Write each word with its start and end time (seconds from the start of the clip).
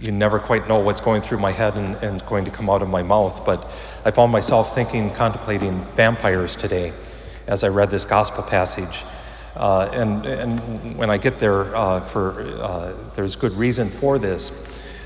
you 0.00 0.10
never 0.10 0.38
quite 0.38 0.66
know 0.66 0.78
what's 0.78 1.00
going 1.00 1.20
through 1.20 1.38
my 1.38 1.52
head 1.52 1.76
and, 1.76 1.94
and 1.96 2.24
going 2.26 2.44
to 2.44 2.50
come 2.50 2.70
out 2.70 2.82
of 2.82 2.88
my 2.88 3.02
mouth. 3.02 3.44
But 3.44 3.70
I 4.04 4.10
found 4.10 4.32
myself 4.32 4.74
thinking, 4.74 5.12
contemplating 5.12 5.84
vampires 5.94 6.56
today 6.56 6.92
as 7.46 7.64
I 7.64 7.68
read 7.68 7.90
this 7.90 8.04
gospel 8.04 8.42
passage. 8.42 9.04
Uh, 9.54 9.90
and, 9.92 10.24
and 10.24 10.96
when 10.96 11.10
I 11.10 11.18
get 11.18 11.38
there, 11.38 11.76
uh, 11.76 12.00
for 12.00 12.40
uh, 12.60 12.94
there's 13.14 13.36
good 13.36 13.52
reason 13.52 13.90
for 13.90 14.18
this. 14.18 14.52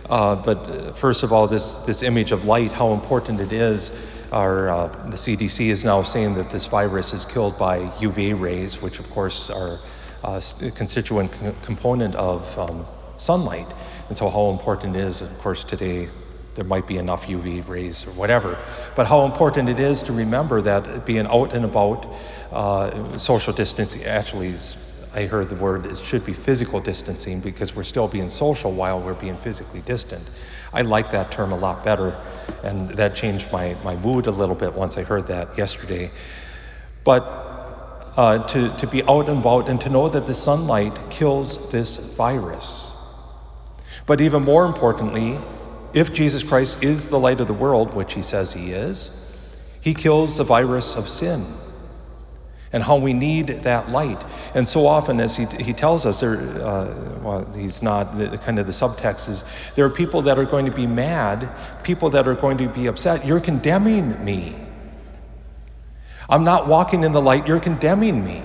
Uh, 0.09 0.37
but 0.37 0.97
first 0.99 1.23
of 1.23 1.33
all, 1.33 1.49
this, 1.49 1.79
this 1.79 2.03
image 2.03 2.31
of 2.31 2.45
light, 2.45 2.71
how 2.71 2.93
important 2.93 3.41
it 3.41 3.53
is. 3.53 3.91
Our, 4.31 4.69
uh, 4.69 4.87
the 5.11 5.17
CDC 5.17 5.67
is 5.69 5.85
now 5.85 6.03
saying 6.03 6.35
that 6.35 6.51
this 6.51 6.67
virus 6.67 7.13
is 7.13 7.25
killed 7.25 7.59
by 7.59 7.81
UV 7.99 8.39
rays, 8.39 8.81
which 8.81 8.99
of 8.99 9.11
course 9.11 9.51
are 9.51 9.81
a 10.23 10.43
constituent 10.75 11.31
component 11.63 12.15
of 12.17 12.59
um, 12.59 12.87
sunlight. 13.17 13.69
And 14.09 14.17
so, 14.17 14.29
how 14.29 14.51
important 14.51 14.97
is, 14.97 15.23
of 15.23 15.39
course, 15.39 15.65
today 15.65 16.09
there 16.55 16.65
might 16.65 16.87
be 16.87 16.99
enough 16.99 17.25
UV 17.27 17.67
rays 17.69 18.07
or 18.07 18.13
whatever, 18.13 18.59
but 18.95 19.07
how 19.07 19.25
important 19.25 19.69
it 19.69 19.81
is 19.81 20.03
to 20.05 20.13
remember 20.13 20.63
that 20.63 21.05
being 21.05 21.27
out 21.27 21.53
and 21.53 21.65
about, 21.65 22.07
uh, 22.53 23.19
social 23.19 23.53
distancing 23.53 24.05
actually 24.05 24.49
is, 24.49 24.77
I 25.13 25.27
heard 25.27 25.49
the 25.49 25.57
word, 25.57 25.87
it 25.87 25.99
should 25.99 26.25
be 26.25 26.33
physical 26.33 26.81
distancing 26.81 27.41
because 27.41 27.75
we're 27.75 27.85
still 27.85 28.07
being 28.07 28.29
social 28.29 28.73
while 28.73 29.01
we're 29.01 29.15
being 29.15 29.37
physically 29.37 29.81
distant. 29.81 30.29
I 30.73 30.83
like 30.83 31.11
that 31.13 31.33
term 31.33 31.53
a 31.53 31.59
lot 31.59 31.85
better, 31.85 32.17
and 32.63 32.91
that 32.91 33.17
changed 33.17 33.51
my, 33.51 33.75
my 33.83 33.97
mood 33.97 34.27
a 34.27 34.31
little 34.31 34.55
bit 34.55 34.75
once 34.75 34.97
I 34.97 35.03
heard 35.03 35.27
that 35.29 35.57
yesterday. 35.59 36.11
But 37.05 37.23
uh, 38.17 38.47
to, 38.47 38.77
to 38.77 38.87
be 38.87 39.03
out 39.05 39.29
and 39.29 39.39
about 39.39 39.69
and 39.69 39.81
to 39.81 39.89
know 39.89 40.09
that 40.09 40.27
the 40.27 40.35
sunlight 40.35 41.11
kills 41.11 41.59
this 41.71 41.97
virus. 41.97 42.94
But 44.07 44.21
even 44.21 44.43
more 44.43 44.67
importantly, 44.67 45.39
if 45.93 46.13
Jesus 46.13 46.43
Christ 46.43 46.83
is 46.83 47.07
the 47.07 47.19
light 47.19 47.41
of 47.41 47.47
the 47.47 47.55
world, 47.55 47.95
which 47.95 48.13
he 48.13 48.23
says 48.23 48.53
he 48.53 48.73
is, 48.73 49.11
he 49.81 49.95
kills 49.95 50.37
the 50.37 50.45
virus 50.45 50.95
of 50.97 51.09
sin 51.09 51.47
and 52.75 52.83
how 52.83 52.97
we 52.97 53.13
need 53.13 53.47
that 53.63 53.91
light. 53.91 54.21
And 54.53 54.69
so 54.69 54.85
often, 54.85 55.21
as 55.21 55.37
he, 55.37 55.47
he 55.47 55.73
tells 55.73 56.05
us, 56.05 56.19
there, 56.19 56.37
uh, 56.37 57.19
well, 57.23 57.53
he's 57.55 57.83
not, 57.83 58.19
the, 58.19 58.37
kind 58.37 58.59
of 58.59 58.67
the 58.67 58.73
subtext 58.73 59.29
is 59.29 59.45
there 59.77 59.85
are 59.85 59.91
people 59.91 60.23
that 60.23 60.41
are 60.41 60.45
going 60.45 60.67
to 60.67 60.73
be 60.73 60.89
mad, 60.89 61.49
people 61.85 62.11
that 62.11 62.27
are 62.27 62.35
going 62.35 62.59
to 62.59 62.69
be 62.69 62.89
upset. 62.89 63.25
You're 63.25 63.39
condemning 63.39 64.25
me. 64.25 64.57
I'm 66.29 66.43
not 66.43 66.67
walking 66.67 67.05
in 67.05 67.13
the 67.13 67.23
light, 67.23 67.47
you're 67.47 67.61
condemning 67.61 68.25
me. 68.25 68.43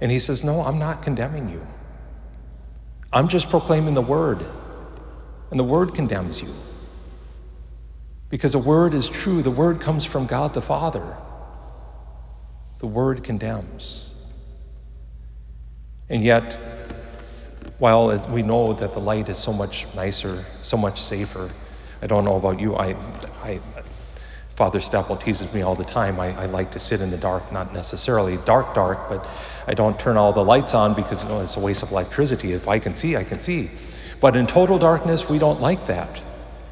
And 0.00 0.10
he 0.10 0.20
says, 0.20 0.42
No, 0.42 0.64
I'm 0.64 0.78
not 0.78 1.02
condemning 1.02 1.50
you. 1.50 1.66
I'm 3.12 3.28
just 3.28 3.50
proclaiming 3.50 3.94
the 3.94 4.02
word. 4.02 4.44
And 5.50 5.58
the 5.58 5.64
word 5.64 5.94
condemns 5.94 6.42
you. 6.42 6.52
Because 8.28 8.52
the 8.52 8.58
word 8.58 8.94
is 8.94 9.08
true. 9.08 9.42
The 9.42 9.50
word 9.50 9.80
comes 9.80 10.04
from 10.04 10.26
God 10.26 10.52
the 10.52 10.62
Father. 10.62 11.16
The 12.78 12.86
word 12.86 13.24
condemns. 13.24 14.12
And 16.10 16.22
yet, 16.22 16.58
while 17.78 18.26
we 18.30 18.42
know 18.42 18.72
that 18.74 18.92
the 18.92 19.00
light 19.00 19.28
is 19.28 19.38
so 19.38 19.52
much 19.52 19.86
nicer, 19.94 20.44
so 20.62 20.76
much 20.76 21.02
safer, 21.02 21.50
I 22.02 22.06
don't 22.06 22.24
know 22.24 22.36
about 22.36 22.60
you. 22.60 22.76
I, 22.76 22.94
I, 23.42 23.60
Father 24.56 24.80
Steppel 24.80 25.22
teases 25.22 25.52
me 25.52 25.62
all 25.62 25.74
the 25.74 25.84
time. 25.84 26.20
I, 26.20 26.42
I, 26.42 26.46
like 26.46 26.72
to 26.72 26.80
sit 26.80 27.00
in 27.00 27.10
the 27.10 27.16
dark, 27.16 27.52
not 27.52 27.72
necessarily 27.72 28.38
dark, 28.38 28.74
dark, 28.74 29.08
but 29.08 29.26
I 29.68 29.74
don't 29.74 30.00
turn 30.00 30.16
all 30.16 30.32
the 30.32 30.42
lights 30.42 30.72
on 30.72 30.94
because 30.94 31.22
know, 31.24 31.40
it's 31.40 31.56
a 31.56 31.60
waste 31.60 31.82
of 31.82 31.90
electricity. 31.90 32.52
If 32.52 32.66
I 32.66 32.78
can 32.78 32.94
see, 32.94 33.16
I 33.16 33.24
can 33.24 33.38
see. 33.38 33.70
But 34.18 34.34
in 34.34 34.46
total 34.46 34.78
darkness, 34.78 35.28
we 35.28 35.38
don't 35.38 35.60
like 35.60 35.86
that. 35.88 36.22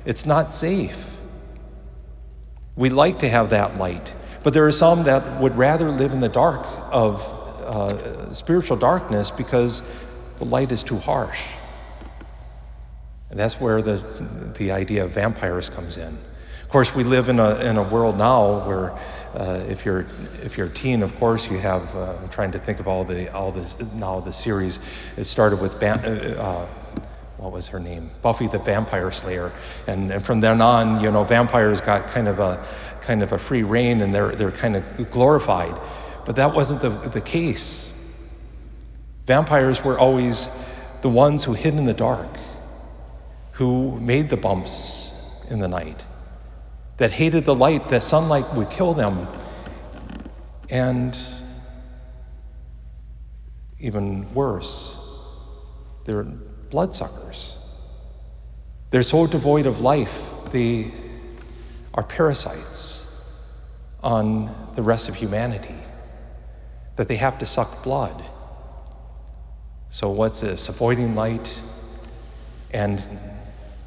It's 0.07 0.25
not 0.25 0.55
safe. 0.55 0.97
We 2.75 2.89
like 2.89 3.19
to 3.19 3.29
have 3.29 3.51
that 3.51 3.77
light. 3.77 4.15
But 4.43 4.55
there 4.55 4.67
are 4.67 4.73
some 4.73 5.05
that 5.05 5.43
would 5.43 5.59
rather 5.59 5.91
live 5.91 6.13
in 6.13 6.21
the 6.21 6.31
dark 6.31 6.67
of 6.91 7.21
uh, 7.21 8.33
spiritual 8.33 8.79
darkness 8.79 9.31
because 9.31 9.83
the 10.39 10.47
light 10.47 10.73
is 10.73 10.83
too 10.83 10.97
harsh. 10.97 11.43
And 13.29 13.39
that's 13.39 13.61
where 13.61 13.83
the, 13.83 14.03
the 14.57 14.71
idea 14.71 15.05
of 15.05 15.11
vampires 15.11 15.69
comes 15.69 15.99
in. 15.99 16.19
Of 16.67 16.73
course, 16.73 16.93
we 16.93 17.05
live 17.05 17.29
in 17.29 17.39
a, 17.39 17.61
in 17.61 17.77
a 17.77 17.83
world 17.85 18.19
now 18.19 18.67
where 18.67 18.91
uh, 19.35 19.65
if 19.69 19.85
you're 19.85 20.05
if 20.43 20.59
you're 20.59 20.67
a 20.67 20.75
teen, 20.75 21.05
of 21.05 21.15
course, 21.15 21.49
you 21.49 21.59
have. 21.59 21.95
Uh, 21.95 22.17
trying 22.33 22.51
to 22.51 22.59
think 22.59 22.81
of 22.81 22.89
all 22.89 23.05
the 23.05 23.33
all 23.33 23.53
this 23.53 23.77
now 23.95 24.19
the 24.19 24.33
series. 24.33 24.81
It 25.17 25.27
started 25.27 25.61
with 25.61 25.81
uh, 25.81 25.87
uh 25.87 26.67
what 27.37 27.53
was 27.53 27.69
her 27.69 27.79
name? 27.79 28.11
Buffy 28.21 28.49
the 28.49 28.59
Vampire 28.59 29.13
Slayer. 29.13 29.53
And, 29.87 30.11
and, 30.11 30.27
from 30.27 30.41
then 30.41 30.61
on, 30.61 31.01
you 31.01 31.13
know, 31.13 31.23
vampires 31.23 31.81
got 31.81 32.09
kind 32.09 32.27
of 32.27 32.41
a 32.41 32.67
kind 33.01 33.23
of 33.23 33.31
a 33.31 33.39
free 33.39 33.63
rein 33.63 34.01
and 34.01 34.13
they're 34.13 34.35
they're 34.35 34.51
kind 34.51 34.75
of 34.75 35.11
glorified. 35.13 35.81
But 36.25 36.35
that 36.35 36.53
wasn't 36.53 36.83
the, 36.83 36.89
the 36.89 37.21
case. 37.21 37.89
Vampires 39.29 39.85
were 39.85 39.97
always 39.97 40.49
the 41.03 41.11
ones 41.11 41.45
who 41.45 41.53
hid 41.53 41.75
in 41.75 41.87
the 41.87 41.95
dark, 41.95 42.37
who 43.53 44.01
made 44.01 44.31
the 44.31 44.37
bumps 44.37 45.13
in 45.49 45.61
the 45.61 45.69
night, 45.69 46.05
that 46.97 47.13
hated 47.13 47.45
the 47.45 47.55
light, 47.55 47.89
that 47.91 48.03
sunlight 48.03 48.53
would 48.55 48.71
kill 48.71 48.95
them. 48.95 49.29
And 50.71 51.17
even 53.79 54.33
worse, 54.35 54.97
they're 56.05 56.23
bloodsuckers. 56.23 57.57
They're 58.91 59.03
so 59.03 59.27
devoid 59.27 59.67
of 59.67 59.81
life, 59.81 60.13
they 60.51 60.93
are 61.95 62.03
parasites 62.03 63.05
on 64.03 64.73
the 64.75 64.83
rest 64.83 65.09
of 65.09 65.15
humanity, 65.15 65.75
that 66.97 67.09
they 67.09 67.17
have 67.17 67.39
to 67.41 67.47
suck 67.47 67.83
blood. 67.83 68.25
So, 69.91 70.11
what's 70.11 70.41
this? 70.41 70.69
Avoiding 70.69 71.15
light 71.15 71.49
and 72.71 73.03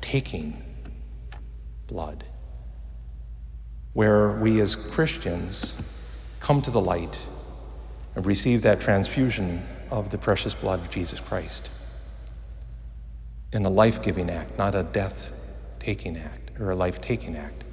taking 0.01 0.63
blood. 1.87 2.23
Where 3.99 4.31
we 4.31 4.61
as 4.61 4.77
Christians 4.77 5.75
come 6.39 6.61
to 6.61 6.71
the 6.71 6.79
light 6.79 7.19
and 8.15 8.25
receive 8.25 8.61
that 8.61 8.79
transfusion 8.79 9.67
of 9.91 10.09
the 10.09 10.17
precious 10.17 10.53
blood 10.53 10.79
of 10.79 10.89
Jesus 10.89 11.19
Christ 11.19 11.69
in 13.51 13.65
a 13.65 13.69
life 13.69 14.01
giving 14.01 14.29
act, 14.29 14.57
not 14.57 14.73
a 14.73 14.83
death 14.83 15.33
taking 15.81 16.15
act 16.15 16.51
or 16.61 16.71
a 16.71 16.77
life 16.77 17.01
taking 17.01 17.35
act. 17.35 17.65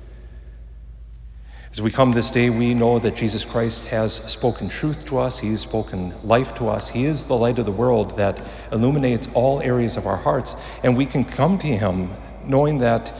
As 1.70 1.81
we 1.81 1.92
come 1.92 2.10
this 2.10 2.32
day, 2.32 2.50
we 2.50 2.75
know 2.75 2.98
that 2.98 3.15
Jesus 3.15 3.44
Christ 3.44 3.84
has 3.84 4.15
spoken 4.26 4.69
truth 4.69 5.04
to 5.04 5.19
us. 5.19 5.38
He 5.38 5.50
has 5.53 5.60
spoken 5.60 6.12
life 6.25 6.56
to 6.56 6.69
us. 6.69 6.88
He 6.88 7.04
is 7.04 7.22
the 7.22 7.36
light 7.36 7.60
of 7.60 7.66
the 7.66 7.70
world 7.70 8.16
that 8.16 8.41
illuminates 8.72 9.28
all 9.32 9.62
areas 9.62 9.97
of 9.97 10.09
our 10.09 10.16
hearts. 10.16 10.56
And 10.82 10.97
we 10.97 11.06
can 11.06 11.25
come 11.25 11.56
to 11.60 11.69
Him 11.69 12.10
knowing 12.44 12.78
that, 12.78 13.16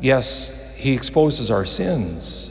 yes, 0.00 0.60
He 0.82 0.94
exposes 0.94 1.48
our 1.52 1.64
sins, 1.64 2.50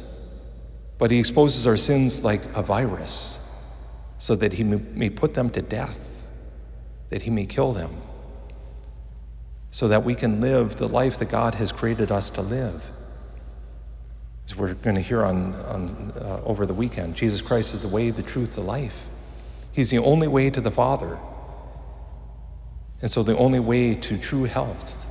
but 0.97 1.11
He 1.11 1.19
exposes 1.19 1.67
our 1.67 1.75
sins 1.75 2.21
like 2.21 2.41
a 2.55 2.63
virus 2.63 3.37
so 4.19 4.35
that 4.37 4.53
He 4.53 4.63
may 4.63 5.09
put 5.09 5.33
them 5.33 5.49
to 5.49 5.61
death, 5.61 5.97
that 7.09 7.21
He 7.21 7.29
may 7.29 7.45
kill 7.45 7.73
them 7.73 7.93
so 9.71 9.89
that 9.89 10.05
we 10.05 10.15
can 10.15 10.39
live 10.39 10.77
the 10.77 10.87
life 10.87 11.19
that 11.19 11.27
God 11.27 11.55
has 11.55 11.73
created 11.73 12.09
us 12.09 12.29
to 12.29 12.41
live. 12.41 12.81
As 14.45 14.55
we're 14.55 14.75
going 14.75 14.95
to 14.95 15.01
hear 15.01 15.25
on, 15.25 15.53
on 15.55 16.13
uh, 16.15 16.41
over 16.45 16.65
the 16.65 16.73
weekend, 16.73 17.17
Jesus 17.17 17.41
Christ 17.41 17.73
is 17.73 17.81
the 17.81 17.89
way, 17.89 18.11
the 18.11 18.23
truth, 18.23 18.53
the 18.53 18.61
life. 18.61 18.95
He's 19.73 19.89
the 19.89 19.99
only 19.99 20.29
way 20.29 20.49
to 20.49 20.61
the 20.61 20.71
Father. 20.71 21.19
And 23.01 23.11
so 23.11 23.23
the 23.23 23.37
only 23.37 23.59
way 23.59 23.95
to 23.95 24.17
true 24.17 24.45
health 24.45 25.05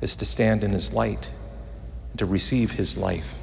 is 0.00 0.14
to 0.16 0.24
stand 0.24 0.62
in 0.62 0.70
His 0.70 0.92
light 0.92 1.28
to 2.16 2.26
receive 2.26 2.70
His 2.72 2.96
life. 2.96 3.34